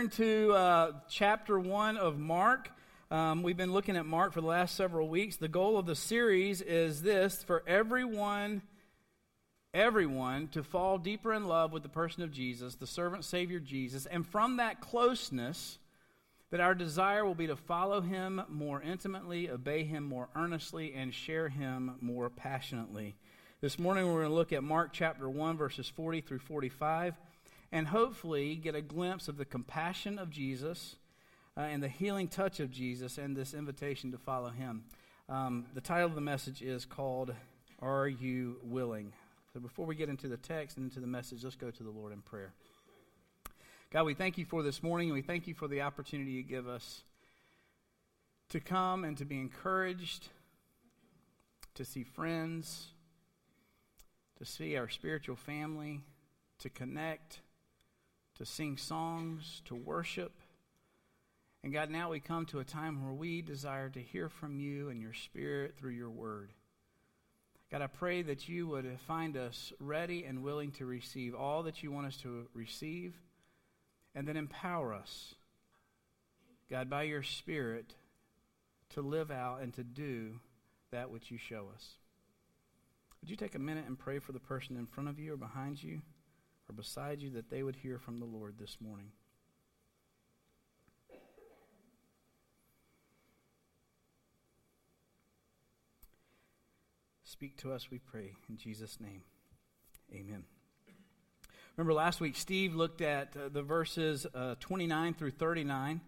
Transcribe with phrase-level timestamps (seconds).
[0.00, 2.70] turn to uh, chapter 1 of Mark.
[3.10, 5.36] Um, we've been looking at Mark for the last several weeks.
[5.36, 8.62] The goal of the series is this for everyone,
[9.74, 14.06] everyone to fall deeper in love with the person of Jesus, the servant Savior Jesus,
[14.06, 15.78] and from that closeness,
[16.50, 21.12] that our desire will be to follow him more intimately, obey him more earnestly, and
[21.12, 23.16] share him more passionately.
[23.60, 27.16] This morning we're going to look at Mark chapter 1, verses 40 through 45
[27.72, 30.96] and hopefully get a glimpse of the compassion of Jesus
[31.56, 34.84] uh, and the healing touch of Jesus and this invitation to follow him.
[35.28, 37.34] Um, the title of the message is called
[37.80, 39.12] Are You Willing?
[39.52, 41.90] So before we get into the text and into the message, let's go to the
[41.90, 42.52] Lord in prayer.
[43.92, 46.44] God, we thank you for this morning, and we thank you for the opportunity you
[46.44, 47.02] give us
[48.50, 50.28] to come and to be encouraged,
[51.74, 52.88] to see friends,
[54.38, 56.00] to see our spiritual family,
[56.60, 57.40] to connect
[58.40, 60.32] to sing songs, to worship.
[61.62, 64.88] And God, now we come to a time where we desire to hear from you
[64.88, 66.54] and your Spirit through your word.
[67.70, 71.82] God, I pray that you would find us ready and willing to receive all that
[71.82, 73.12] you want us to receive,
[74.14, 75.34] and then empower us,
[76.70, 77.94] God, by your Spirit,
[78.94, 80.40] to live out and to do
[80.92, 81.90] that which you show us.
[83.20, 85.36] Would you take a minute and pray for the person in front of you or
[85.36, 86.00] behind you?
[86.72, 89.12] Beside you that they would hear from the Lord this morning.
[97.24, 99.22] Speak to us, we pray, in Jesus' name.
[100.12, 100.44] Amen.
[101.76, 106.00] Remember last week, Steve looked at uh, the verses uh, 29 through 39,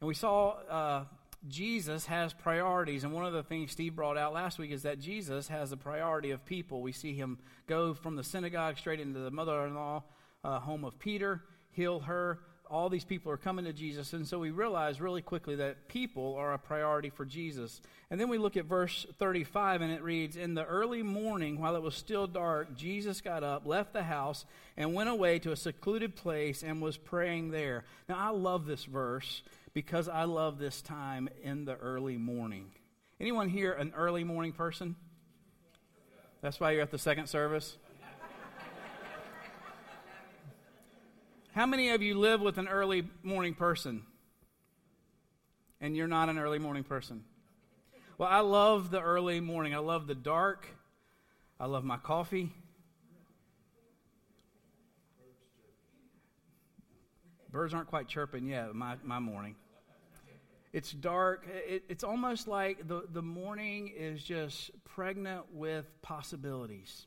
[0.00, 1.04] and we saw uh,
[1.48, 3.04] Jesus has priorities.
[3.04, 5.76] And one of the things Steve brought out last week is that Jesus has a
[5.76, 6.82] priority of people.
[6.82, 10.04] We see him go from the synagogue straight into the mother in law
[10.44, 12.40] uh, home of Peter, heal her.
[12.70, 14.14] All these people are coming to Jesus.
[14.14, 17.82] And so we realize really quickly that people are a priority for Jesus.
[18.10, 21.76] And then we look at verse 35, and it reads In the early morning, while
[21.76, 25.56] it was still dark, Jesus got up, left the house, and went away to a
[25.56, 27.84] secluded place and was praying there.
[28.08, 29.42] Now, I love this verse
[29.74, 32.72] because I love this time in the early morning.
[33.20, 34.96] Anyone here an early morning person?
[36.40, 37.76] That's why you're at the second service?
[41.54, 44.02] How many of you live with an early morning person?
[45.80, 47.24] And you're not an early morning person?
[48.16, 49.74] Well, I love the early morning.
[49.74, 50.66] I love the dark.
[51.60, 52.52] I love my coffee.
[57.52, 59.54] Birds aren't quite chirping yet, my, my morning.
[60.72, 61.46] It's dark.
[61.68, 67.06] It, it's almost like the, the morning is just pregnant with possibilities.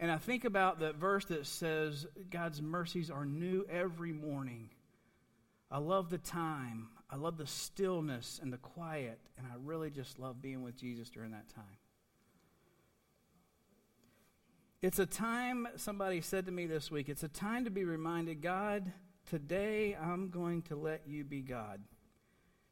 [0.00, 4.70] And I think about that verse that says, God's mercies are new every morning.
[5.70, 6.88] I love the time.
[7.08, 9.20] I love the stillness and the quiet.
[9.38, 11.64] And I really just love being with Jesus during that time.
[14.82, 18.42] It's a time, somebody said to me this week, it's a time to be reminded
[18.42, 18.92] God,
[19.26, 21.80] today I'm going to let you be God,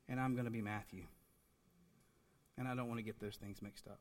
[0.08, 1.04] and I'm going to be Matthew.
[2.56, 3.98] And I don't want to get those things mixed up.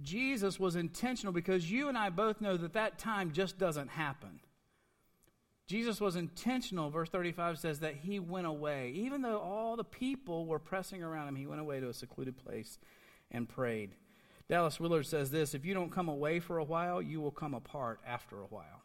[0.00, 4.40] Jesus was intentional because you and I both know that that time just doesn't happen.
[5.66, 8.92] Jesus was intentional, verse 35 says, that he went away.
[8.94, 12.38] Even though all the people were pressing around him, he went away to a secluded
[12.38, 12.78] place
[13.30, 13.94] and prayed.
[14.48, 17.52] Dallas Willard says this if you don't come away for a while, you will come
[17.52, 18.82] apart after a while.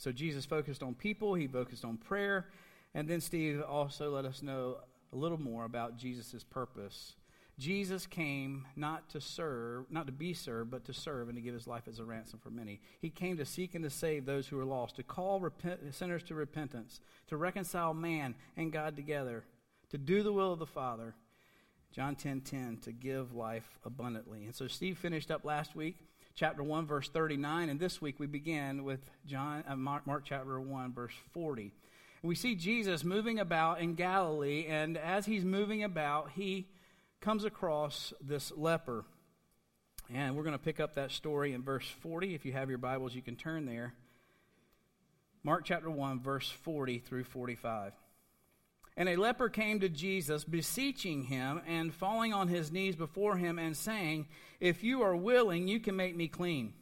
[0.00, 2.46] So Jesus focused on people, he focused on prayer,
[2.94, 4.78] and then Steve also let us know
[5.12, 7.14] a little more about Jesus' purpose
[7.60, 11.52] Jesus came not to serve, not to be served, but to serve and to give
[11.52, 12.80] his life as a ransom for many.
[13.00, 16.22] He came to seek and to save those who are lost, to call repent, sinners
[16.24, 19.44] to repentance, to reconcile man and God together,
[19.90, 21.14] to do the will of the Father.
[21.92, 24.46] John 10:10 10, 10, to give life abundantly.
[24.46, 25.98] And so Steve finished up last week
[26.34, 30.60] chapter 1 verse 39 and this week we begin with John uh, Mark, Mark chapter
[30.60, 31.72] 1 verse 40.
[32.22, 36.68] We see Jesus moving about in Galilee and as he's moving about he
[37.20, 39.04] comes across this leper.
[40.12, 42.34] And we're going to pick up that story in verse 40.
[42.34, 43.94] If you have your Bibles, you can turn there.
[45.44, 47.92] Mark chapter 1, verse 40 through 45.
[49.00, 53.58] And a leper came to Jesus, beseeching him and falling on his knees before him
[53.58, 54.28] and saying,
[54.60, 56.74] If you are willing, you can make me clean.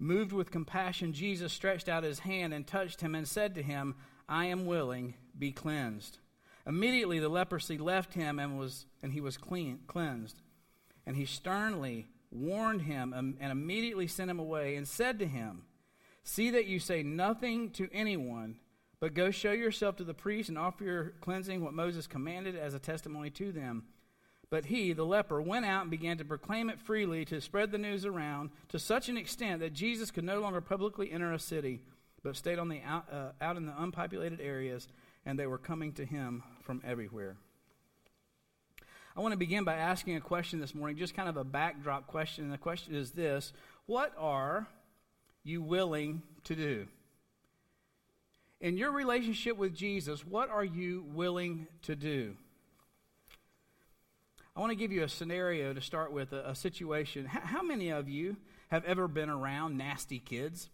[0.00, 3.94] Moved with compassion, Jesus stretched out his hand and touched him and said to him,
[4.28, 6.18] I am willing, be cleansed.
[6.66, 10.42] Immediately the leprosy left him and, was, and he was clean, cleansed.
[11.06, 15.66] And he sternly warned him and, and immediately sent him away and said to him,
[16.24, 18.56] See that you say nothing to anyone,
[19.00, 22.74] but go show yourself to the priest and offer your cleansing what Moses commanded as
[22.74, 23.84] a testimony to them.
[24.48, 27.78] But he, the leper, went out and began to proclaim it freely to spread the
[27.78, 31.82] news around to such an extent that Jesus could no longer publicly enter a city,
[32.22, 34.86] but stayed on the out, uh, out in the unpopulated areas,
[35.24, 37.36] and they were coming to him from everywhere.
[39.16, 42.06] I want to begin by asking a question this morning, just kind of a backdrop
[42.06, 42.44] question.
[42.44, 43.52] And the question is this
[43.86, 44.68] What are
[45.42, 46.86] you willing to do?
[48.60, 52.36] In your relationship with Jesus, what are you willing to do?
[54.56, 57.28] I want to give you a scenario to start with, a, a situation.
[57.30, 58.36] H- how many of you
[58.68, 60.70] have ever been around nasty kids?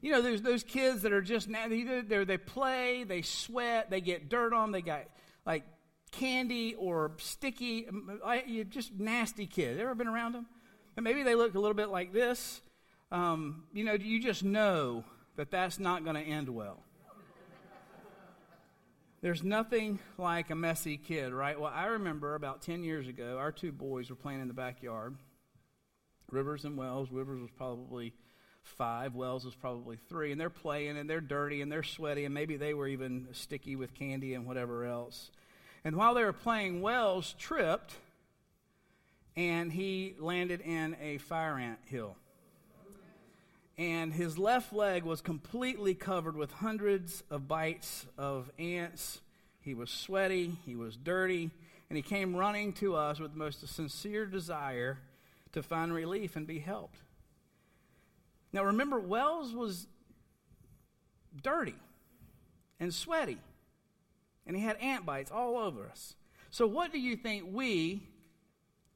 [0.00, 1.84] You know, there's those kids that are just nasty.
[1.84, 5.04] They play, they sweat, they get dirt on, they got
[5.46, 5.64] like
[6.10, 7.88] candy or sticky,
[8.46, 9.80] you just nasty kids.
[9.80, 10.46] Ever been around them?
[10.96, 12.60] And maybe they look a little bit like this.
[13.10, 15.04] Um, you know, you just know
[15.36, 16.82] that that's not going to end well.
[19.22, 21.58] There's nothing like a messy kid, right?
[21.58, 25.14] Well, I remember about 10 years ago, our two boys were playing in the backyard.
[26.28, 27.12] Rivers and Wells.
[27.12, 28.14] Rivers was probably
[28.64, 32.34] five, Wells was probably three, and they're playing and they're dirty and they're sweaty, and
[32.34, 35.30] maybe they were even sticky with candy and whatever else.
[35.84, 37.94] And while they were playing, Wells tripped
[39.36, 42.16] and he landed in a fire ant hill
[43.82, 49.20] and his left leg was completely covered with hundreds of bites of ants.
[49.60, 51.50] He was sweaty, he was dirty,
[51.90, 54.98] and he came running to us with the most sincere desire
[55.50, 57.00] to find relief and be helped.
[58.52, 59.88] Now remember, Wells was
[61.42, 61.74] dirty
[62.78, 63.38] and sweaty,
[64.46, 66.14] and he had ant bites all over us.
[66.50, 68.06] So, what do you think we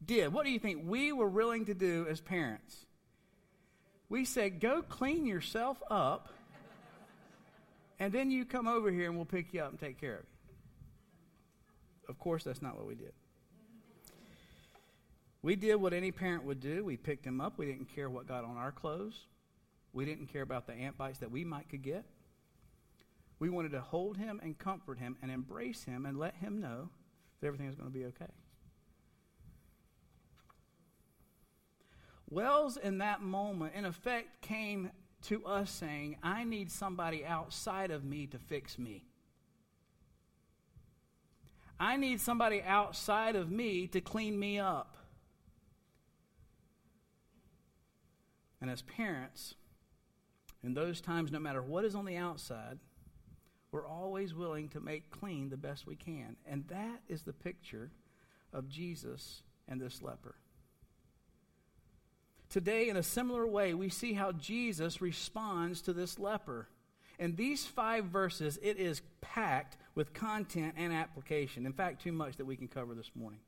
[0.04, 0.32] did?
[0.32, 2.85] What do you think we were willing to do as parents?
[4.08, 6.28] We said, Go clean yourself up,
[7.98, 10.20] and then you come over here and we'll pick you up and take care of
[10.20, 10.36] you.
[12.08, 13.12] Of course, that's not what we did.
[15.42, 16.84] We did what any parent would do.
[16.84, 17.56] We picked him up.
[17.56, 19.26] We didn't care what got on our clothes.
[19.92, 22.04] We didn't care about the ant bites that we might could get.
[23.38, 26.88] We wanted to hold him and comfort him and embrace him and let him know
[27.40, 28.32] that everything was going to be okay.
[32.28, 34.90] Wells, in that moment, in effect, came
[35.22, 39.04] to us saying, I need somebody outside of me to fix me.
[41.78, 44.96] I need somebody outside of me to clean me up.
[48.60, 49.54] And as parents,
[50.64, 52.78] in those times, no matter what is on the outside,
[53.70, 56.36] we're always willing to make clean the best we can.
[56.46, 57.90] And that is the picture
[58.52, 60.36] of Jesus and this leper.
[62.48, 66.68] Today, in a similar way, we see how Jesus responds to this leper.
[67.18, 71.66] In these five verses, it is packed with content and application.
[71.66, 73.40] In fact, too much that we can cover this morning.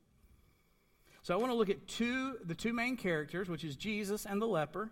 [1.21, 4.41] So I want to look at two, the two main characters, which is Jesus and
[4.41, 4.89] the leper.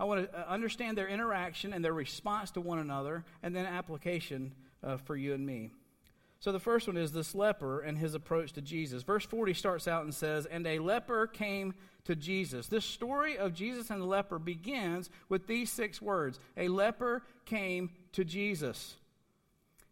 [0.00, 3.66] I want to uh, understand their interaction and their response to one another, and then
[3.66, 5.72] application uh, for you and me.
[6.40, 9.02] So the first one is this leper and his approach to Jesus.
[9.02, 11.74] Verse 40 starts out and says, And a leper came
[12.04, 12.68] to Jesus.
[12.68, 17.90] This story of Jesus and the leper begins with these six words A leper came
[18.12, 18.96] to Jesus.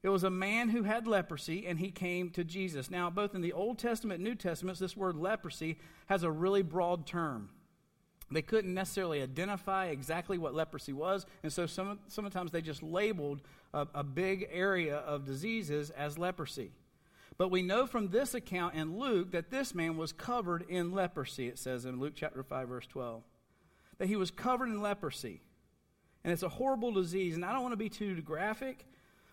[0.02, 2.92] It was a man who had leprosy, and he came to Jesus.
[2.92, 6.62] Now, both in the Old Testament and New Testaments, this word leprosy has a really
[6.62, 7.48] broad term.
[8.30, 13.40] They couldn't necessarily identify exactly what leprosy was, and so some, sometimes they just labeled
[13.72, 16.72] a, a big area of diseases as leprosy.
[17.38, 21.48] But we know from this account in Luke that this man was covered in leprosy,
[21.48, 23.22] it says in Luke chapter 5, verse 12.
[23.98, 25.42] That he was covered in leprosy.
[26.24, 27.34] And it's a horrible disease.
[27.36, 28.86] And I don't want to be too graphic,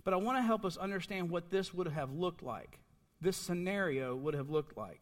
[0.04, 2.80] but I want to help us understand what this would have looked like.
[3.22, 5.02] This scenario would have looked like.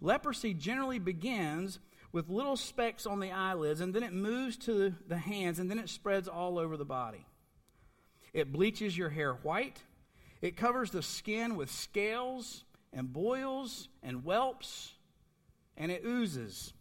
[0.00, 1.78] Leprosy generally begins
[2.14, 5.78] with little specks on the eyelids, and then it moves to the hands, and then
[5.78, 7.26] it spreads all over the body.
[8.32, 9.82] It bleaches your hair white
[10.44, 14.92] it covers the skin with scales and boils and whelps,
[15.74, 16.74] and it oozes.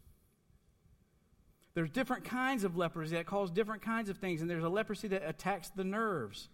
[1.74, 5.08] There's different kinds of leprosy that cause different kinds of things, and there's a leprosy
[5.08, 6.50] that attacks the nerves.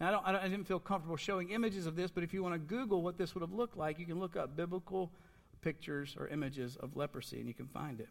[0.00, 2.42] I, don't, I, don't, I didn't feel comfortable showing images of this, but if you
[2.42, 5.12] want to Google what this would have looked like, you can look up biblical
[5.66, 8.08] pictures or images of leprosy, and you can find it.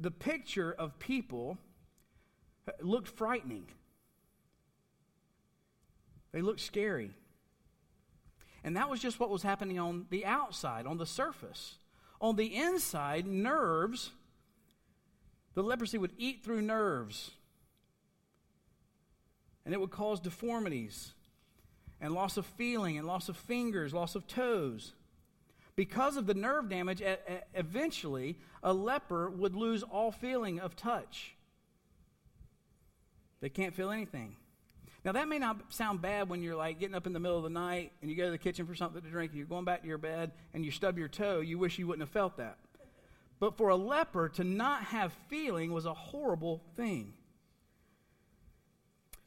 [0.00, 1.58] The picture of people
[2.66, 3.66] uh, looked frightening.
[6.32, 7.10] They looked scary.
[8.64, 11.76] And that was just what was happening on the outside, on the surface.
[12.18, 14.10] On the inside, nerves,
[15.52, 17.32] the leprosy would eat through nerves.
[19.64, 21.12] and it would cause deformities
[22.00, 24.92] and loss of feeling and loss of fingers, loss of toes.
[25.76, 27.02] Because of the nerve damage,
[27.54, 31.34] eventually a leper would lose all feeling of touch.
[33.40, 34.36] They can't feel anything.
[35.04, 37.42] Now, that may not sound bad when you're like getting up in the middle of
[37.42, 39.66] the night and you go to the kitchen for something to drink and you're going
[39.66, 41.40] back to your bed and you stub your toe.
[41.40, 42.56] You wish you wouldn't have felt that.
[43.40, 47.12] But for a leper to not have feeling was a horrible thing.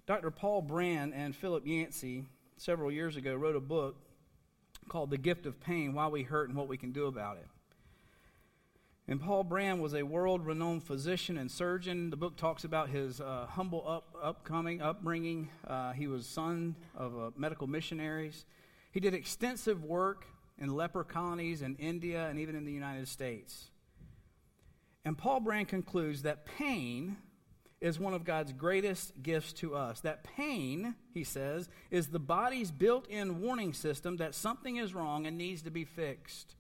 [0.08, 0.32] Dr.
[0.32, 2.26] Paul Brand and Philip Yancey,
[2.56, 3.98] several years ago, wrote a book
[4.90, 7.48] called The Gift of Pain Why We Hurt and What We Can Do About It.
[9.10, 12.10] And Paul Brand was a world renowned physician and surgeon.
[12.10, 15.50] The book talks about his uh, humble up, upcoming upbringing.
[15.66, 18.46] Uh, he was son of uh, medical missionaries.
[18.92, 20.26] He did extensive work
[20.58, 23.70] in leper colonies in India and even in the United States.
[25.06, 27.16] And Paul Brand concludes that pain
[27.80, 30.00] is one of God's greatest gifts to us.
[30.02, 35.28] That pain, he says, is the body's built in warning system that something is wrong
[35.28, 36.56] and needs to be fixed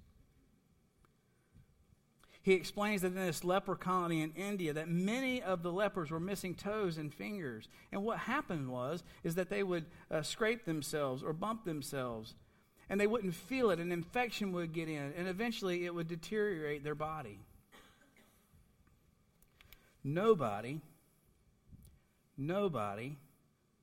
[2.47, 6.19] he explains that in this leper colony in India that many of the lepers were
[6.21, 7.67] missing toes and fingers.
[7.91, 12.35] And what happened was is that they would uh, scrape themselves or bump themselves
[12.89, 13.79] and they wouldn't feel it.
[13.79, 17.41] An infection would get in and eventually it would deteriorate their body.
[20.01, 20.79] Nobody,
[22.37, 23.17] nobody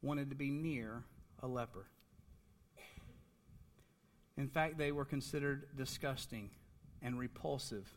[0.03, 1.03] wanted to be near
[1.43, 1.87] a leper.
[4.37, 6.51] In fact, they were considered disgusting
[7.03, 7.93] and repulsive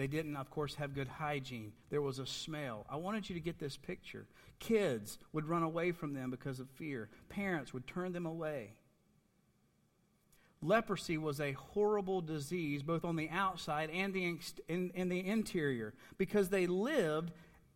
[0.00, 1.72] they didn't, of course, have good hygiene.
[1.90, 2.86] There was a smell.
[2.88, 4.24] I wanted you to get this picture.
[4.58, 8.76] Kids would run away from them because of fear, parents would turn them away.
[10.62, 15.92] Leprosy was a horrible disease, both on the outside and the, in, in the interior,
[16.16, 17.30] because they lived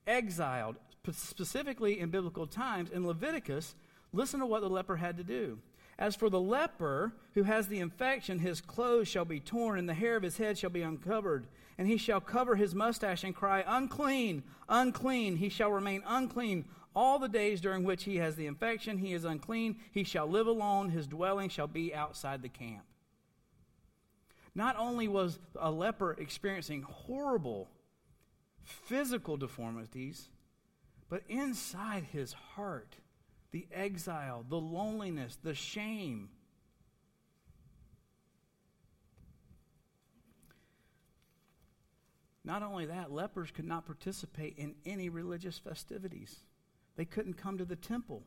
[0.07, 0.77] exiled,
[1.13, 2.91] specifically in biblical times.
[2.91, 3.75] In Leviticus,
[4.13, 5.59] listen to what the leper had to do.
[5.99, 9.95] As for the leper who has the infection, his clothes shall be torn, and the
[9.95, 11.47] hair of his head shall be uncovered
[11.79, 15.37] and he shall cover his mustache and cry, Unclean, unclean.
[15.37, 18.99] He shall remain unclean all the days during which he has the infection.
[18.99, 19.77] He is unclean.
[19.91, 20.91] He shall live alone.
[20.91, 22.85] His dwelling shall be outside the camp.
[24.55, 27.69] Not only was a leper experiencing horrible
[28.65, 30.29] physical deformities,
[31.09, 32.97] but inside his heart,
[33.53, 36.31] the exile, the loneliness, the shame,
[42.45, 46.41] Not only that, lepers could not participate in any religious festivities.
[46.97, 48.23] They couldn't come to the temple.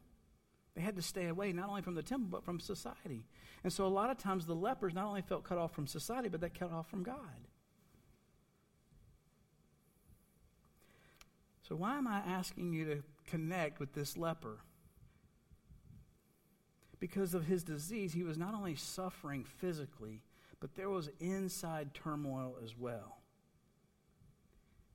[0.75, 3.25] They had to stay away not only from the temple, but from society.
[3.63, 6.29] And so a lot of times the lepers not only felt cut off from society,
[6.29, 7.47] but they cut off from God.
[11.67, 14.59] So, why am I asking you to connect with this leper?
[16.99, 20.21] Because of his disease, he was not only suffering physically,
[20.59, 23.17] but there was inside turmoil as well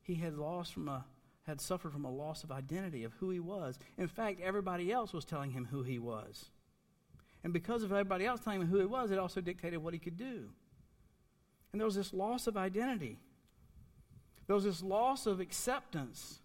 [0.03, 1.05] he had lost from a
[1.45, 3.77] had suffered from a loss of identity of who he was.
[3.99, 6.51] In fact, everybody else was telling him who he was.
[7.43, 9.99] And because of everybody else telling him who he was, it also dictated what he
[9.99, 10.51] could do.
[11.73, 13.19] And there was this loss of identity.
[14.47, 16.39] There was this loss of acceptance.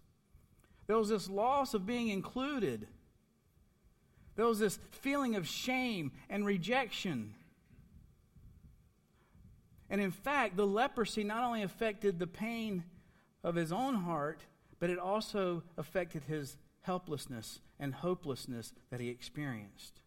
[0.88, 2.88] There was this loss of being included.
[4.34, 7.34] There was this feeling of shame and rejection.
[9.90, 12.84] And in fact, the leprosy not only affected the pain
[13.44, 14.40] of his own heart,
[14.80, 20.00] but it also affected his helplessness and hopelessness that he experienced.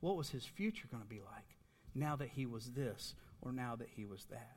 [0.00, 1.58] What was his future going to be like
[1.94, 4.56] now that he was this or now that he was that?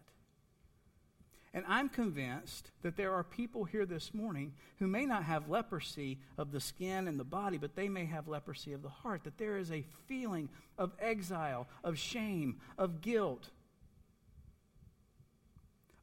[1.53, 6.19] And I'm convinced that there are people here this morning who may not have leprosy
[6.37, 9.23] of the skin and the body, but they may have leprosy of the heart.
[9.23, 13.49] That there is a feeling of exile, of shame, of guilt,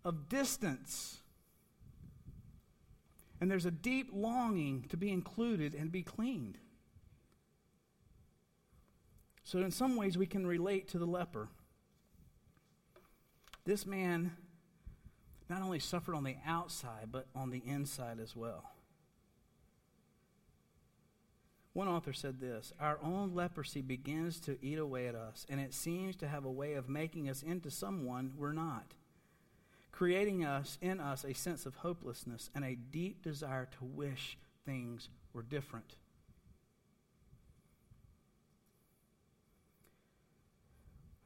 [0.05, 1.19] of distance
[3.41, 6.59] and there's a deep longing to be included and be cleaned.
[9.45, 11.49] So, in some ways, we can relate to the leper.
[13.65, 14.33] This man
[15.49, 18.73] not only suffered on the outside, but on the inside as well.
[21.73, 25.75] One author said this Our own leprosy begins to eat away at us, and it
[25.75, 28.95] seems to have a way of making us into someone we're not
[29.97, 34.37] creating us in us a sense of hopelessness and a deep desire to wish
[34.67, 35.97] things were different.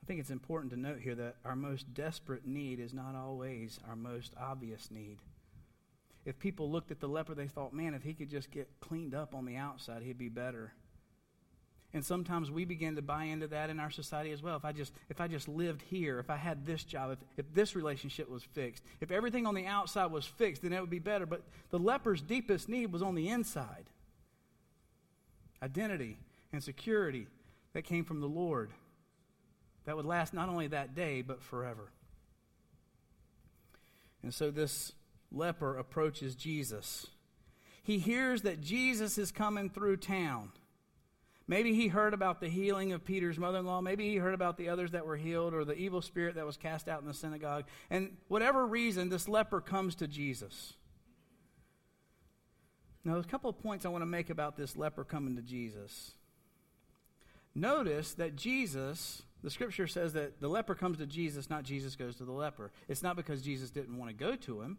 [0.02, 3.78] I think it's important to note here that our most desperate need is not always
[3.88, 5.19] our most obvious need.
[6.26, 9.14] if people looked at the leper, they thought, man, if he could just get cleaned
[9.14, 10.75] up on the outside, he'd be better.
[11.92, 14.54] And sometimes we begin to buy into that in our society as well.
[14.57, 17.54] If I just, if I just lived here, if I had this job, if, if
[17.54, 21.00] this relationship was fixed, if everything on the outside was fixed, then it would be
[21.00, 21.26] better.
[21.26, 23.90] But the leper's deepest need was on the inside
[25.62, 26.19] identity
[26.52, 27.26] and security
[27.73, 28.71] that came from the Lord
[29.84, 31.90] that would last not only that day, but forever.
[34.22, 34.92] And so this
[35.32, 37.06] leper approaches Jesus.
[37.82, 40.50] He hears that Jesus is coming through town.
[41.49, 43.80] Maybe he heard about the healing of Peter's mother in law.
[43.80, 46.56] Maybe he heard about the others that were healed or the evil spirit that was
[46.56, 47.64] cast out in the synagogue.
[47.90, 50.75] And whatever reason, this leper comes to Jesus.
[53.04, 55.42] Now, there's a couple of points I want to make about this leper coming to
[55.42, 56.12] Jesus.
[57.54, 62.16] Notice that Jesus, the scripture says that the leper comes to Jesus, not Jesus goes
[62.16, 62.70] to the leper.
[62.88, 64.78] It's not because Jesus didn't want to go to him.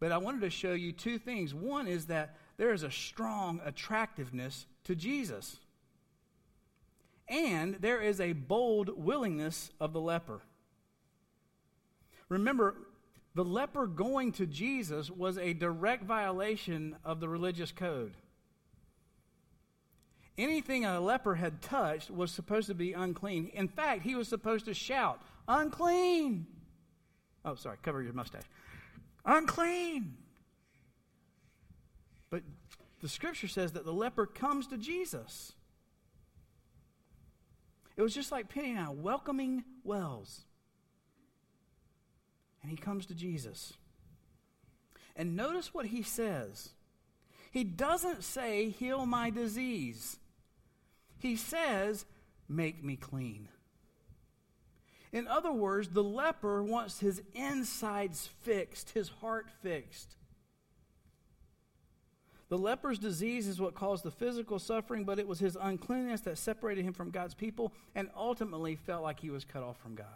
[0.00, 1.54] But I wanted to show you two things.
[1.54, 5.58] One is that there is a strong attractiveness to Jesus.
[7.28, 10.40] And there is a bold willingness of the leper.
[12.28, 12.76] Remember,
[13.34, 18.14] the leper going to Jesus was a direct violation of the religious code.
[20.38, 23.50] Anything a leper had touched was supposed to be unclean.
[23.54, 26.46] In fact, he was supposed to shout, Unclean!
[27.44, 28.42] Oh, sorry, cover your mustache.
[29.24, 30.16] Unclean!
[32.28, 32.42] But
[33.00, 35.52] the scripture says that the leper comes to Jesus.
[37.96, 40.42] It was just like Penny and I welcoming Wells.
[42.60, 43.72] And he comes to Jesus.
[45.14, 46.70] And notice what he says.
[47.52, 50.18] He doesn't say, Heal my disease.
[51.18, 52.04] He says,
[52.48, 53.48] Make me clean.
[55.12, 60.16] In other words, the leper wants his insides fixed, his heart fixed.
[62.48, 66.38] The leper's disease is what caused the physical suffering, but it was his uncleanness that
[66.38, 70.06] separated him from God's people and ultimately felt like he was cut off from God.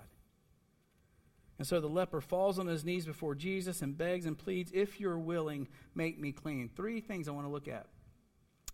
[1.59, 5.01] And so the leper falls on his knees before Jesus and begs and pleads, If
[5.01, 6.71] you're willing, make me clean.
[6.75, 7.87] Three things I want to look at.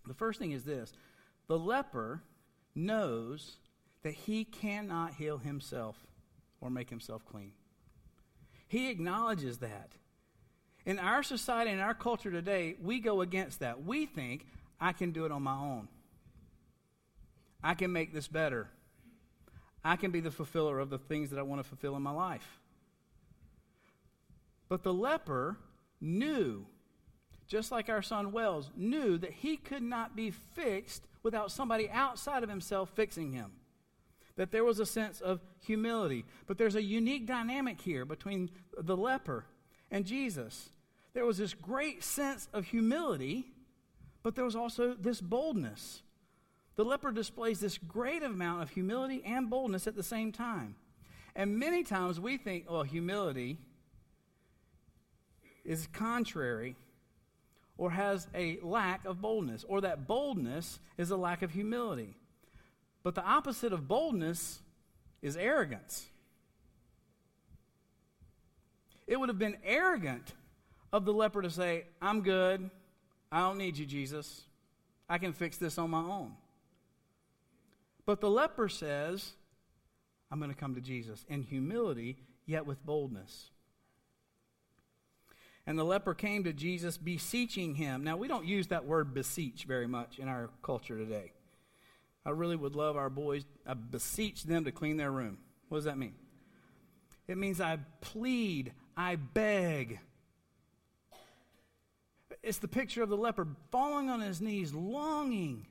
[0.05, 0.93] The first thing is this
[1.47, 2.23] the leper
[2.75, 3.57] knows
[4.03, 5.95] that he cannot heal himself
[6.61, 7.51] or make himself clean.
[8.67, 9.91] He acknowledges that.
[10.85, 13.83] In our society, in our culture today, we go against that.
[13.83, 14.45] We think,
[14.79, 15.87] I can do it on my own.
[17.63, 18.69] I can make this better.
[19.83, 22.11] I can be the fulfiller of the things that I want to fulfill in my
[22.11, 22.59] life.
[24.69, 25.57] But the leper
[26.01, 26.65] knew,
[27.47, 32.41] just like our son Wells, knew that he could not be fixed without somebody outside
[32.41, 33.51] of himself fixing him.
[34.37, 36.25] That there was a sense of humility.
[36.47, 39.45] But there's a unique dynamic here between the leper
[39.91, 40.69] and Jesus
[41.17, 43.47] there was this great sense of humility,
[44.21, 46.03] but there was also this boldness.
[46.75, 50.75] The leper displays this great amount of humility and boldness at the same time.
[51.35, 53.57] And many times we think, well, humility
[55.65, 56.75] is contrary
[57.77, 62.15] or has a lack of boldness, or that boldness is a lack of humility.
[63.03, 64.59] But the opposite of boldness
[65.21, 66.05] is arrogance.
[69.05, 70.33] It would have been arrogant
[70.91, 72.69] of the leper to say, I'm good.
[73.31, 74.41] I don't need you, Jesus.
[75.07, 76.33] I can fix this on my own.
[78.05, 79.33] But the leper says,
[80.31, 83.51] I'm going to come to Jesus in humility, yet with boldness.
[85.67, 88.03] And the leper came to Jesus, beseeching him.
[88.03, 91.33] Now, we don't use that word beseech very much in our culture today.
[92.25, 95.37] I really would love our boys, I beseech them to clean their room.
[95.69, 96.15] What does that mean?
[97.27, 99.99] It means I plead, I beg,
[102.47, 105.65] it's the picture of the leper falling on his knees, longing,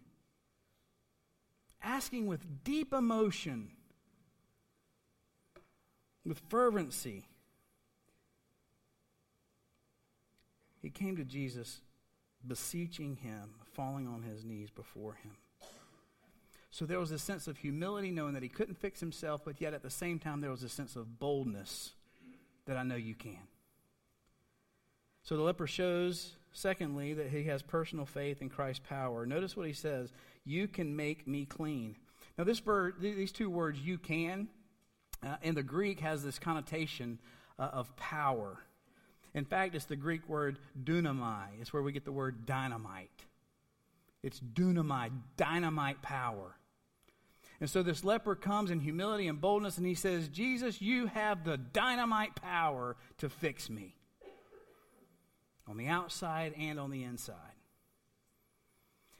[1.82, 3.70] asking with deep emotion,
[6.24, 7.24] with fervency.
[10.96, 11.80] Came to Jesus,
[12.46, 15.32] beseeching him, falling on his knees before him.
[16.70, 19.72] So there was a sense of humility, knowing that he couldn't fix himself, but yet
[19.72, 21.92] at the same time, there was a sense of boldness
[22.66, 23.38] that I know you can.
[25.22, 29.26] So the leper shows Secondly, that he has personal faith in Christ's power.
[29.26, 30.10] Notice what he says
[30.46, 31.96] You can make me clean.
[32.38, 32.62] Now, this
[32.98, 34.48] these two words, you can,
[35.22, 37.18] uh, in the Greek has this connotation
[37.58, 38.60] uh, of power.
[39.36, 41.48] In fact, it's the Greek word dunamai.
[41.60, 43.26] It's where we get the word dynamite.
[44.22, 46.56] It's dunamai, dynamite power.
[47.60, 51.44] And so this leper comes in humility and boldness and he says, Jesus, you have
[51.44, 53.94] the dynamite power to fix me.
[55.68, 57.36] on the outside and on the inside.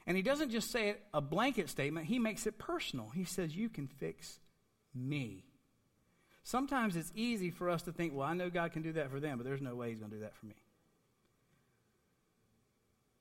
[0.07, 3.09] And he doesn't just say it a blanket statement, he makes it personal.
[3.09, 4.39] He says, You can fix
[4.95, 5.46] me.
[6.47, 9.19] Sometimes it's easy for us to think, Well, I know God can do that for
[9.19, 10.55] them, but there's no way he's going to do that for me.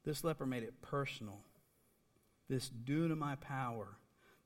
[0.05, 1.41] This leper made it personal.
[2.49, 3.89] This dunamai power.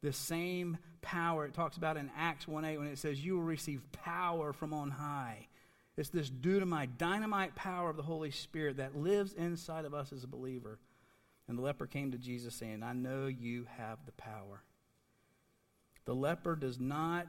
[0.00, 3.42] This same power it talks about in Acts 1 8 when it says, You will
[3.42, 5.48] receive power from on high.
[5.98, 10.24] It's this dunamai, dynamite power of the Holy Spirit that lives inside of us as
[10.24, 10.78] a believer.
[11.48, 14.62] And the leper came to Jesus saying, I know you have the power.
[16.06, 17.26] The leper does not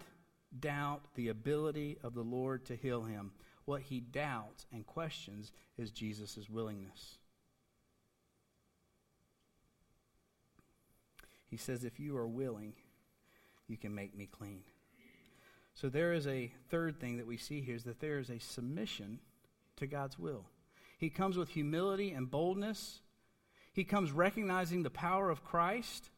[0.60, 3.32] doubt the ability of the Lord to heal him.
[3.66, 7.18] What he doubts and questions is Jesus' willingness.
[11.48, 12.74] He says, If you are willing,
[13.68, 14.64] you can make me clean.
[15.74, 18.40] So there is a third thing that we see here is that there is a
[18.40, 19.20] submission
[19.78, 20.46] to God's will.
[20.98, 23.00] He comes with humility and boldness
[23.74, 26.10] he comes recognizing the power of Christ,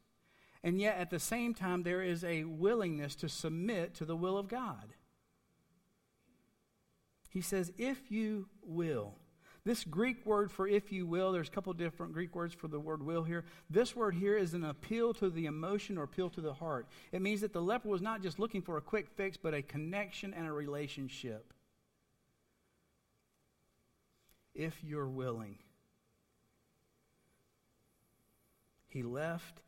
[0.64, 4.38] and yet at the same time, there is a willingness to submit to the will
[4.38, 4.94] of God.
[7.30, 9.16] He says, if you will.
[9.66, 12.80] This Greek word for if you will, there's a couple different Greek words for the
[12.80, 13.46] word will here.
[13.70, 16.88] This word here is an appeal to the emotion or appeal to the heart.
[17.12, 19.62] It means that the leper was not just looking for a quick fix, but a
[19.62, 21.54] connection and a relationship.
[24.54, 25.58] If you're willing.
[28.90, 29.62] He left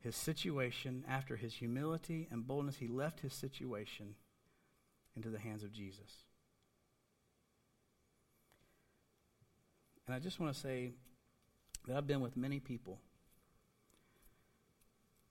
[0.00, 2.76] his situation after his humility and boldness.
[2.76, 4.14] He left his situation
[5.16, 6.24] into the hands of Jesus.
[10.06, 10.92] And I just want to say
[11.86, 12.98] that I've been with many people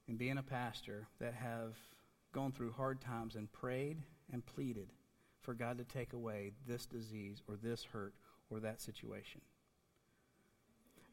[0.07, 1.75] in being a pastor that have
[2.31, 3.97] gone through hard times and prayed
[4.31, 4.89] and pleaded
[5.41, 8.13] for God to take away this disease or this hurt
[8.49, 9.41] or that situation.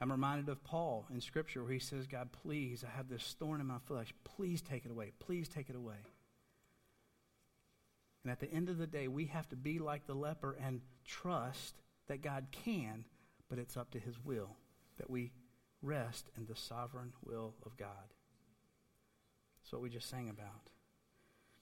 [0.00, 3.60] I'm reminded of Paul in Scripture where he says, God, please, I have this thorn
[3.60, 4.12] in my flesh.
[4.24, 5.12] Please take it away.
[5.18, 6.04] Please take it away.
[8.22, 10.80] And at the end of the day, we have to be like the leper and
[11.06, 11.76] trust
[12.08, 13.04] that God can,
[13.48, 14.56] but it's up to his will
[14.98, 15.30] that we
[15.80, 17.88] rest in the sovereign will of God.
[19.62, 20.70] That's what we just sang about.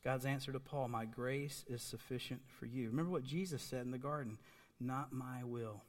[0.02, 2.88] God's answer to Paul, My grace is sufficient for you.
[2.90, 4.38] Remember what Jesus said in the garden
[4.80, 5.82] Not my will,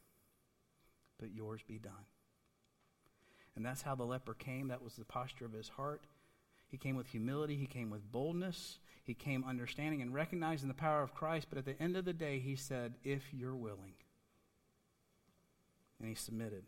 [1.19, 1.93] but yours be done.
[3.56, 4.68] And that's how the leper came.
[4.68, 6.02] That was the posture of his heart.
[6.68, 11.04] He came with humility, he came with boldness, he came understanding and recognizing the power
[11.04, 11.48] of Christ.
[11.50, 13.94] But at the end of the day, he said, If you're willing.
[16.00, 16.63] And he submitted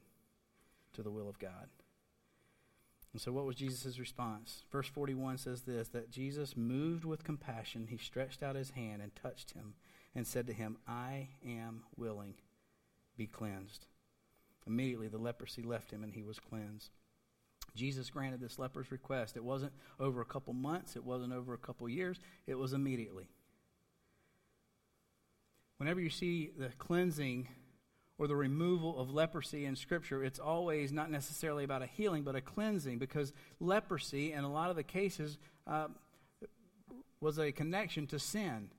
[0.93, 1.67] to the will of God.
[3.13, 4.63] And so, what was Jesus' response?
[4.71, 9.15] Verse 41 says this that Jesus, moved with compassion, he stretched out his hand and
[9.15, 9.73] touched him
[10.13, 12.35] and said to him, I am willing,
[13.17, 13.87] be cleansed.
[14.67, 16.91] Immediately the leprosy left him and he was cleansed.
[17.75, 19.37] Jesus granted this leper's request.
[19.37, 23.29] It wasn't over a couple months, it wasn't over a couple years, it was immediately.
[25.77, 27.47] Whenever you see the cleansing
[28.17, 32.35] or the removal of leprosy in Scripture, it's always not necessarily about a healing, but
[32.35, 35.87] a cleansing, because leprosy, in a lot of the cases, uh,
[37.21, 38.69] was a connection to sin.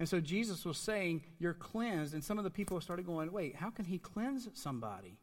[0.00, 2.14] And so Jesus was saying, You're cleansed.
[2.14, 5.18] And some of the people started going, Wait, how can he cleanse somebody?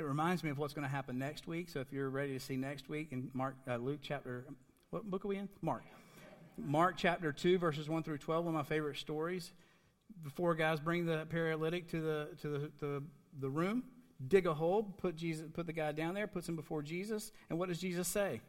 [0.00, 1.68] It reminds me of what's going to happen next week.
[1.68, 4.46] So if you're ready to see next week in Mark, uh, Luke chapter,
[4.88, 5.46] what book are we in?
[5.60, 5.82] Mark.
[6.56, 9.52] Mark chapter 2, verses 1 through 12, one of my favorite stories.
[10.24, 13.02] The four guys bring the paralytic to the, to the, the,
[13.40, 13.84] the room,
[14.26, 17.30] dig a hole, put, Jesus, put the guy down there, puts him before Jesus.
[17.50, 18.40] And what does Jesus say?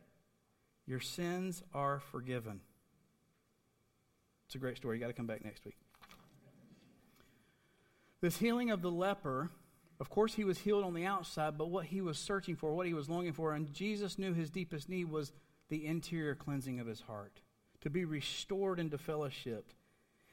[0.87, 2.61] Your sins are forgiven.
[4.45, 4.95] It's a great story.
[4.95, 5.75] You got to come back next week.
[8.21, 9.49] This healing of the leper
[10.01, 12.87] of course, he was healed on the outside, but what he was searching for, what
[12.87, 15.31] he was longing for, and Jesus knew his deepest need was
[15.69, 17.41] the interior cleansing of his heart,
[17.81, 19.71] to be restored into fellowship.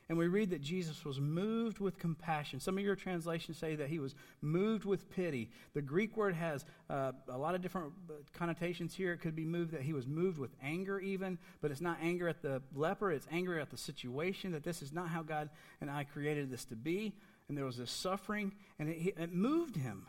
[0.09, 2.61] And we read that Jesus was moved with compassion.
[2.61, 5.51] Some of your translations say that he was moved with pity.
[5.75, 9.13] The Greek word has uh, a lot of different uh, connotations here.
[9.13, 12.27] It could be moved that he was moved with anger, even, but it's not anger
[12.27, 15.51] at the leper, it's anger at the situation, that this is not how God
[15.83, 17.13] and I created this to be
[17.49, 20.07] and there was this suffering, and it, it moved him.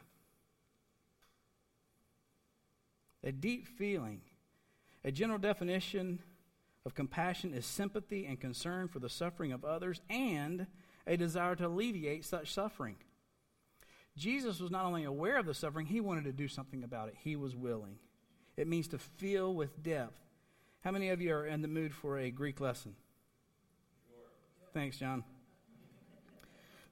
[3.23, 4.21] A deep feeling.
[5.03, 6.19] A general definition
[6.85, 10.67] of compassion is sympathy and concern for the suffering of others and
[11.07, 12.95] a desire to alleviate such suffering.
[14.17, 17.15] Jesus was not only aware of the suffering, he wanted to do something about it.
[17.23, 17.99] He was willing.
[18.57, 20.19] It means to feel with depth.
[20.81, 22.95] How many of you are in the mood for a Greek lesson?
[24.09, 24.25] Sure.
[24.73, 25.23] Thanks, John.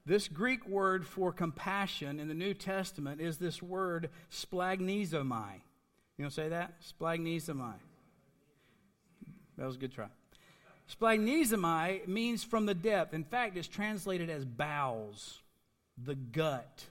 [0.07, 5.55] This Greek word for compassion in the New Testament is this word splagnizomai.
[6.17, 6.75] You don't say that?
[6.81, 7.73] Splagnizomai.
[9.57, 10.07] That was a good try.
[10.89, 13.13] Splagnizomai means from the depth.
[13.13, 15.41] In fact, it's translated as bowels,
[16.01, 16.85] the gut.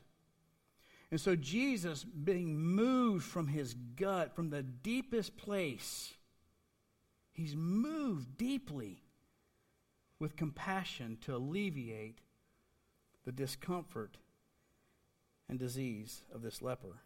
[1.11, 6.12] And so Jesus, being moved from his gut, from the deepest place,
[7.33, 9.00] he's moved deeply
[10.18, 12.18] with compassion to alleviate
[13.26, 14.16] the discomfort
[15.48, 17.02] and disease of this leper.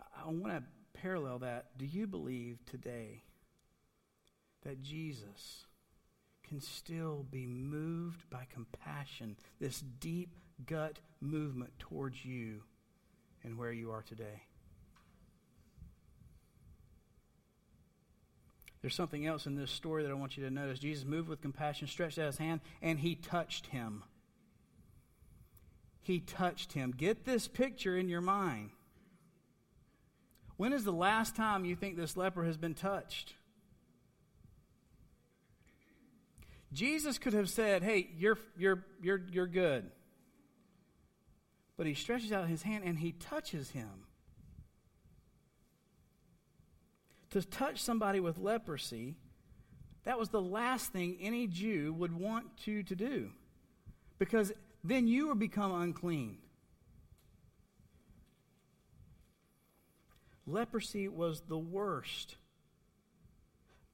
[0.00, 0.62] I want to
[1.00, 1.66] parallel that.
[1.76, 3.22] Do you believe today
[4.64, 5.66] that Jesus
[6.46, 10.34] can still be moved by compassion, this deep
[10.66, 12.62] gut movement towards you
[13.44, 14.47] and where you are today?
[18.80, 20.78] There's something else in this story that I want you to notice.
[20.78, 24.04] Jesus moved with compassion, stretched out his hand, and he touched him.
[26.00, 26.94] He touched him.
[26.96, 28.70] Get this picture in your mind.
[30.56, 33.34] When is the last time you think this leper has been touched?
[36.72, 39.90] Jesus could have said, Hey, you're, you're, you're, you're good.
[41.76, 44.07] But he stretches out his hand and he touches him.
[47.30, 49.16] To touch somebody with leprosy,
[50.04, 53.30] that was the last thing any Jew would want you to do.
[54.18, 56.38] Because then you would become unclean.
[60.46, 62.36] Leprosy was the worst.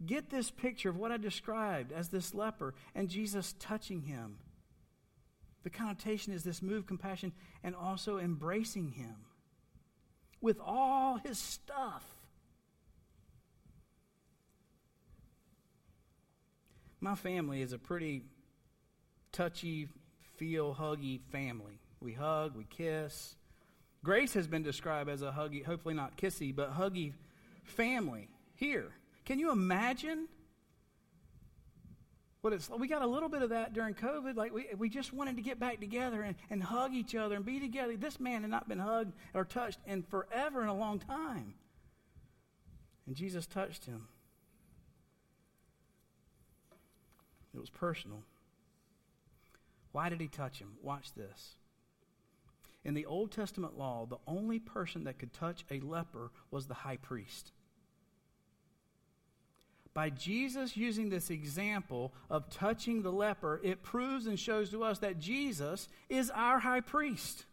[0.06, 4.38] Get this picture of what I described as this leper and Jesus touching him.
[5.64, 9.16] The connotation is this move, compassion, and also embracing him
[10.40, 12.04] with all his stuff.
[17.04, 18.22] My family is a pretty
[19.30, 19.88] touchy,
[20.36, 21.78] feel huggy family.
[22.00, 23.36] We hug, we kiss,
[24.02, 27.12] Grace has been described as a huggy, hopefully not kissy, but huggy
[27.62, 28.90] family here.
[29.26, 30.28] Can you imagine
[32.40, 32.80] what it's like?
[32.80, 34.34] we got a little bit of that during COVID.
[34.34, 37.44] Like we, we just wanted to get back together and, and hug each other and
[37.44, 37.98] be together.
[37.98, 41.52] This man had not been hugged or touched in forever in a long time.
[43.06, 44.08] And Jesus touched him.
[47.54, 48.22] It was personal.
[49.92, 50.72] Why did he touch him?
[50.82, 51.54] Watch this.
[52.84, 56.74] In the Old Testament law, the only person that could touch a leper was the
[56.74, 57.52] high priest.
[59.94, 64.98] By Jesus using this example of touching the leper, it proves and shows to us
[64.98, 67.46] that Jesus is our high priest.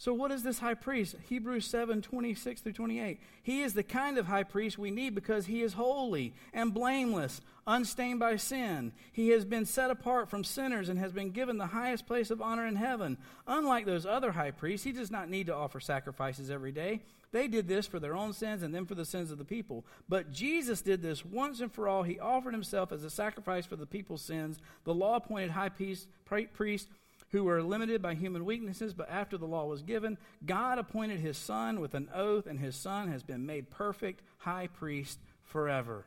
[0.00, 1.14] So, what is this high priest?
[1.28, 3.20] Hebrews 7 26 through 28.
[3.42, 7.42] He is the kind of high priest we need because he is holy and blameless,
[7.66, 8.92] unstained by sin.
[9.12, 12.40] He has been set apart from sinners and has been given the highest place of
[12.40, 13.18] honor in heaven.
[13.46, 17.02] Unlike those other high priests, he does not need to offer sacrifices every day.
[17.30, 19.84] They did this for their own sins and then for the sins of the people.
[20.08, 22.04] But Jesus did this once and for all.
[22.04, 24.60] He offered himself as a sacrifice for the people's sins.
[24.84, 26.88] The law appointed high priest,
[27.30, 31.38] who were limited by human weaknesses, but after the law was given, God appointed his
[31.38, 36.06] son with an oath, and his son has been made perfect high priest forever.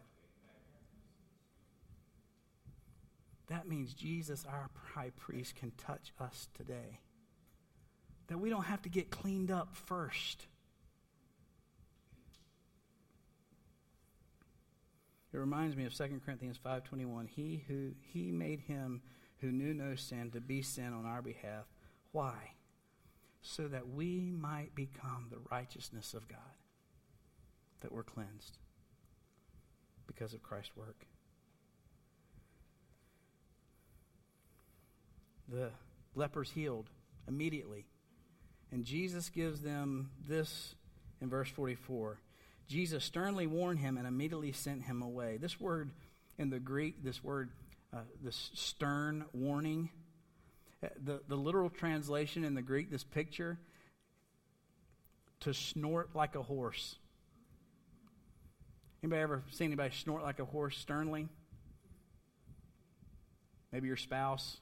[3.48, 7.00] That means Jesus, our high priest, can touch us today.
[8.28, 10.48] That we don't have to get cleaned up first.
[15.34, 17.28] It reminds me of 2 Corinthians 5:21.
[17.28, 19.02] He who he made him
[19.44, 21.66] who knew no sin to be sin on our behalf.
[22.14, 22.54] Why?
[23.42, 26.40] So that we might become the righteousness of God,
[27.82, 28.58] that we're cleansed
[30.08, 31.06] because of Christ's work.
[35.50, 35.72] The
[36.16, 36.90] lepers healed
[37.28, 37.86] immediately.
[38.72, 40.76] And Jesus gives them this
[41.22, 42.18] in verse 44.
[42.70, 45.36] Jesus sternly warned him and immediately sent him away.
[45.36, 45.92] This word
[46.38, 47.50] in the Greek, this word
[47.94, 49.90] uh, this stern warning.
[50.84, 53.60] Uh, the, the literal translation in the Greek, this picture,
[55.42, 56.96] to snort like a horse.
[59.04, 61.28] Anybody ever seen anybody snort like a horse sternly?
[63.72, 64.58] Maybe your spouse.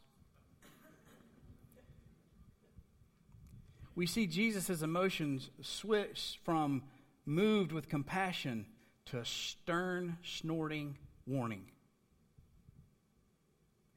[3.93, 6.83] We see Jesus' emotions switch from
[7.25, 8.65] moved with compassion
[9.05, 11.65] to a stern, snorting warning.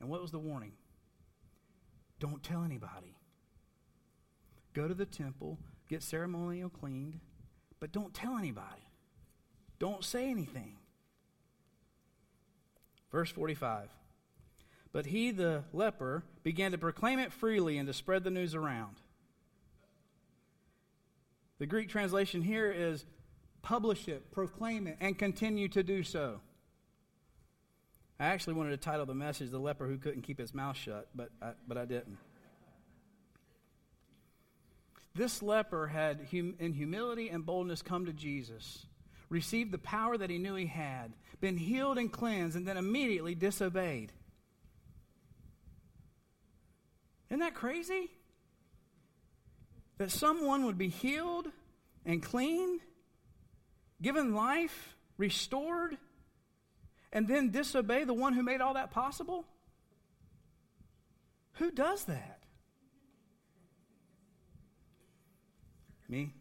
[0.01, 0.73] And what was the warning?
[2.21, 3.17] Don't tell anybody.
[4.73, 7.21] Go to the temple, get ceremonial cleaned,
[7.81, 8.89] but don't tell anybody.
[9.79, 10.77] Don't say anything.
[13.13, 13.91] Verse 45.
[14.93, 18.97] But he, the leper, began to proclaim it freely and to spread the news around.
[21.59, 23.05] The Greek translation here is
[23.63, 26.41] publish it, proclaim it, and continue to do so.
[28.19, 31.09] I actually wanted to title the message The Leper Who Couldn't Keep His Mouth Shut,
[31.15, 32.19] but I, but I didn't.
[35.17, 38.87] This leper had, hum, in humility and boldness, come to Jesus,
[39.29, 43.35] received the power that he knew he had, been healed and cleansed, and then immediately
[43.35, 44.13] disobeyed.
[47.31, 48.11] Isn't that crazy?
[49.99, 51.49] That someone would be healed
[52.05, 52.81] and clean,
[54.03, 55.97] given life, restored,
[57.15, 59.47] and then disobey the one who made all that possible?
[61.55, 62.41] Who does that?
[66.09, 66.35] Me?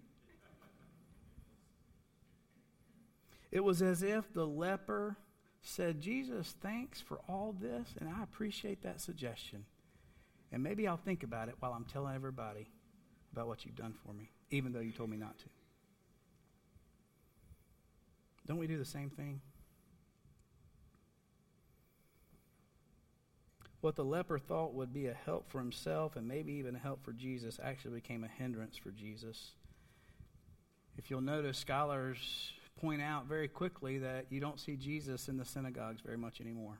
[3.51, 5.15] It was as if the leper
[5.61, 9.65] said, Jesus, thanks for all this, and I appreciate that suggestion.
[10.51, 12.67] And maybe I'll think about it while I'm telling everybody
[13.31, 15.45] about what you've done for me, even though you told me not to.
[18.47, 19.39] Don't we do the same thing?
[23.83, 27.03] What the leper thought would be a help for himself and maybe even a help
[27.03, 29.51] for Jesus actually became a hindrance for Jesus.
[30.97, 35.43] If you'll notice, scholars point out very quickly that you don't see Jesus in the
[35.43, 36.77] synagogues very much anymore.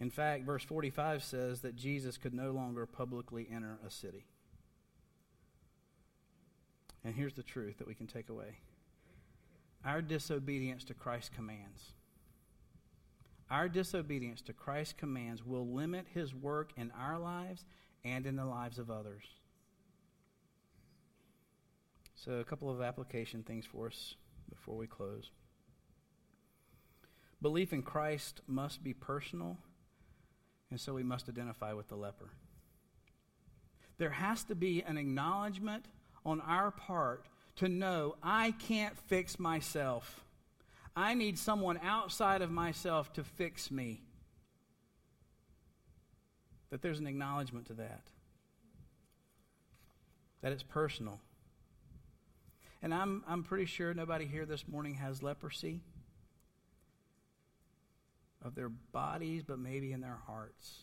[0.00, 4.24] In fact, verse 45 says that Jesus could no longer publicly enter a city.
[7.04, 8.60] And here's the truth that we can take away
[9.84, 11.92] our disobedience to Christ's commands
[13.50, 17.64] our disobedience to Christ's commands will limit his work in our lives
[18.04, 19.24] and in the lives of others.
[22.14, 24.14] So, a couple of application things for us
[24.48, 25.30] before we close.
[27.42, 29.56] Belief in Christ must be personal,
[30.70, 32.30] and so we must identify with the leper.
[33.96, 35.86] There has to be an acknowledgement
[36.24, 40.24] on our part to know I can't fix myself.
[40.96, 44.02] I need someone outside of myself to fix me.
[46.70, 48.02] That there's an acknowledgement to that.
[50.42, 51.20] That it's personal.
[52.82, 55.80] And I'm, I'm pretty sure nobody here this morning has leprosy
[58.42, 60.80] of their bodies, but maybe in their hearts.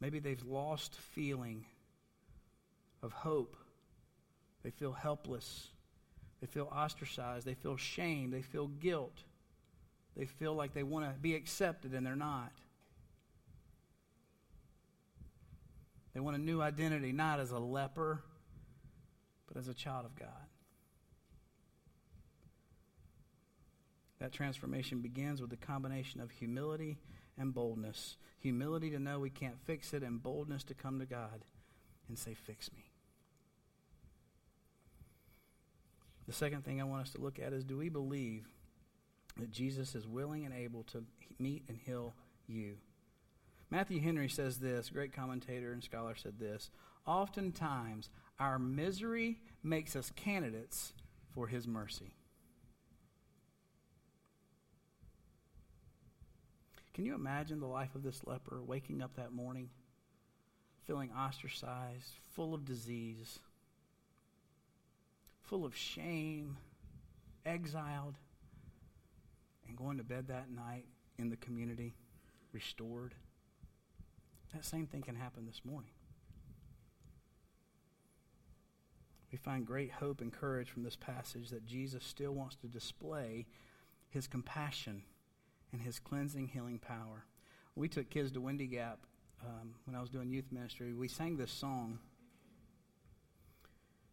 [0.00, 1.64] Maybe they've lost feeling
[3.02, 3.56] of hope.
[4.62, 5.68] They feel helpless.
[6.44, 7.46] They feel ostracized.
[7.46, 8.30] They feel shame.
[8.30, 9.16] They feel guilt.
[10.14, 12.52] They feel like they want to be accepted and they're not.
[16.12, 18.22] They want a new identity, not as a leper,
[19.48, 20.28] but as a child of God.
[24.20, 26.98] That transformation begins with the combination of humility
[27.38, 28.18] and boldness.
[28.40, 31.46] Humility to know we can't fix it, and boldness to come to God
[32.06, 32.83] and say, Fix me.
[36.26, 38.48] The second thing I want us to look at is do we believe
[39.38, 41.04] that Jesus is willing and able to
[41.38, 42.14] meet and heal
[42.46, 42.76] you?
[43.70, 46.70] Matthew Henry says this, great commentator and scholar said this
[47.06, 48.08] Oftentimes,
[48.38, 50.92] our misery makes us candidates
[51.34, 52.14] for his mercy.
[56.94, 59.68] Can you imagine the life of this leper waking up that morning,
[60.86, 63.40] feeling ostracized, full of disease?
[65.44, 66.56] Full of shame,
[67.44, 68.14] exiled,
[69.68, 70.86] and going to bed that night
[71.18, 71.94] in the community,
[72.52, 73.14] restored.
[74.52, 75.90] That same thing can happen this morning.
[79.30, 83.46] We find great hope and courage from this passage that Jesus still wants to display
[84.08, 85.02] his compassion
[85.72, 87.26] and his cleansing, healing power.
[87.74, 89.00] We took kids to Windy Gap
[89.44, 90.94] um, when I was doing youth ministry.
[90.94, 91.98] We sang this song.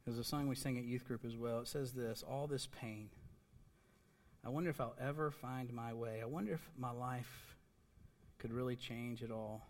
[0.05, 1.59] There's a song we sing at youth group as well.
[1.59, 3.09] It says this All this pain.
[4.43, 6.19] I wonder if I'll ever find my way.
[6.21, 7.55] I wonder if my life
[8.39, 9.67] could really change at all.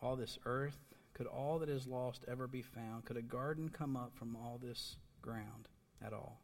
[0.00, 0.78] All this earth,
[1.14, 3.04] could all that is lost ever be found?
[3.04, 5.68] Could a garden come up from all this ground
[6.04, 6.40] at all?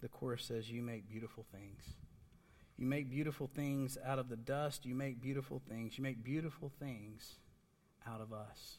[0.00, 1.82] The chorus says, You make beautiful things.
[2.76, 4.86] You make beautiful things out of the dust.
[4.86, 5.98] You make beautiful things.
[5.98, 7.36] You make beautiful things
[8.08, 8.78] out of us.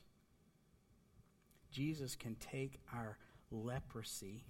[1.71, 3.17] Jesus can take our
[3.49, 4.43] leprosy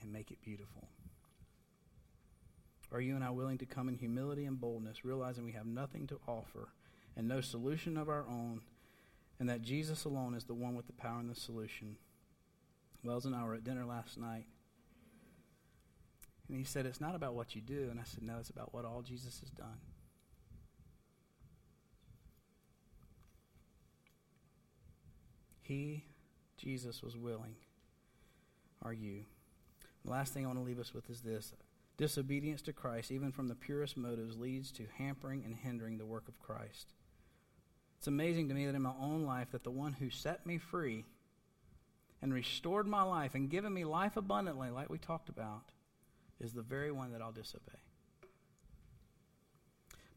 [0.00, 0.88] and make it beautiful.
[2.92, 6.06] Are you and I willing to come in humility and boldness, realizing we have nothing
[6.08, 6.68] to offer
[7.16, 8.60] and no solution of our own,
[9.40, 11.96] and that Jesus alone is the one with the power and the solution?
[13.02, 14.46] Wells and I were at dinner last night,
[16.48, 17.88] And he said, It's not about what you do.
[17.90, 19.78] And I said, No, it's about what all Jesus has done.
[25.72, 26.04] He,
[26.58, 27.54] Jesus, was willing.
[28.82, 29.24] Are you?
[30.04, 31.54] The last thing I want to leave us with is this
[31.96, 36.28] disobedience to Christ, even from the purest motives, leads to hampering and hindering the work
[36.28, 36.92] of Christ.
[37.96, 40.58] It's amazing to me that in my own life that the one who set me
[40.58, 41.06] free
[42.20, 45.62] and restored my life and given me life abundantly, like we talked about,
[46.38, 47.80] is the very one that I'll disobey.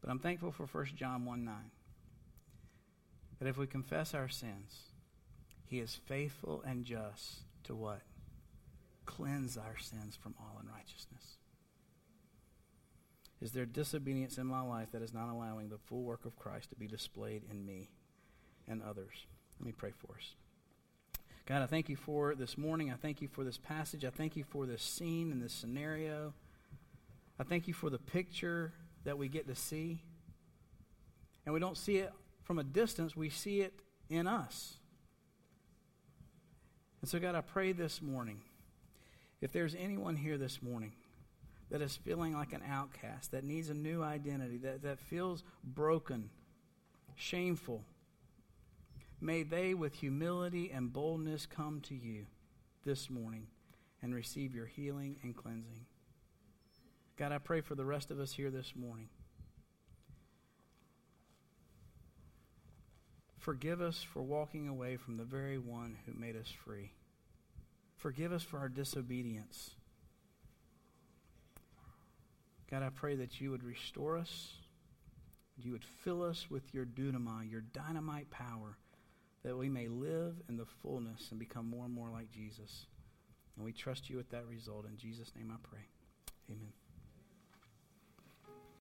[0.02, 1.54] But I'm thankful for 1 John 1 9.
[3.38, 4.90] That if we confess our sins,
[5.68, 8.02] he is faithful and just to what?
[9.04, 11.38] Cleanse our sins from all unrighteousness.
[13.40, 16.70] Is there disobedience in my life that is not allowing the full work of Christ
[16.70, 17.90] to be displayed in me
[18.66, 19.26] and others?
[19.58, 20.34] Let me pray for us.
[21.46, 22.90] God, I thank you for this morning.
[22.90, 24.04] I thank you for this passage.
[24.04, 26.32] I thank you for this scene and this scenario.
[27.38, 28.72] I thank you for the picture
[29.04, 30.02] that we get to see.
[31.44, 32.12] And we don't see it
[32.42, 33.74] from a distance, we see it
[34.08, 34.78] in us.
[37.06, 38.40] And so, God, I pray this morning
[39.40, 40.90] if there's anyone here this morning
[41.70, 46.30] that is feeling like an outcast, that needs a new identity, that, that feels broken,
[47.14, 47.84] shameful,
[49.20, 52.26] may they, with humility and boldness, come to you
[52.84, 53.46] this morning
[54.02, 55.86] and receive your healing and cleansing.
[57.16, 59.10] God, I pray for the rest of us here this morning.
[63.38, 66.90] Forgive us for walking away from the very one who made us free.
[67.96, 69.70] Forgive us for our disobedience.
[72.70, 74.54] God, I pray that you would restore us,
[75.56, 78.76] you would fill us with your dunamai, your dynamite power,
[79.44, 82.86] that we may live in the fullness and become more and more like Jesus.
[83.56, 84.86] And we trust you with that result.
[84.86, 85.86] In Jesus' name I pray.
[86.50, 86.72] Amen.